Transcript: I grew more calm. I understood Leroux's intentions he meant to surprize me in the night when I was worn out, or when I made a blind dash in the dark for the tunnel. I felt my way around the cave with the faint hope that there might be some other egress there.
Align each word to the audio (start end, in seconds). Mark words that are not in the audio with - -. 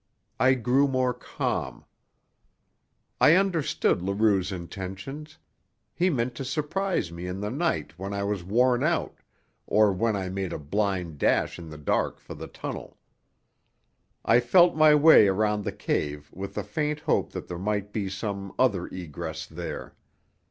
I 0.39 0.55
grew 0.55 0.87
more 0.87 1.13
calm. 1.13 1.85
I 3.19 3.35
understood 3.35 4.01
Leroux's 4.01 4.51
intentions 4.51 5.37
he 5.93 6.09
meant 6.09 6.33
to 6.37 6.43
surprize 6.43 7.11
me 7.11 7.27
in 7.27 7.39
the 7.39 7.51
night 7.51 7.99
when 7.99 8.11
I 8.11 8.23
was 8.23 8.43
worn 8.43 8.83
out, 8.83 9.19
or 9.67 9.93
when 9.93 10.15
I 10.15 10.27
made 10.27 10.53
a 10.53 10.57
blind 10.57 11.19
dash 11.19 11.59
in 11.59 11.69
the 11.69 11.77
dark 11.77 12.17
for 12.19 12.33
the 12.33 12.47
tunnel. 12.47 12.97
I 14.25 14.39
felt 14.39 14.75
my 14.75 14.95
way 14.95 15.27
around 15.27 15.63
the 15.65 15.71
cave 15.71 16.31
with 16.33 16.55
the 16.55 16.63
faint 16.63 17.01
hope 17.01 17.31
that 17.33 17.47
there 17.47 17.59
might 17.59 17.93
be 17.93 18.09
some 18.09 18.53
other 18.57 18.87
egress 18.87 19.45
there. 19.45 19.93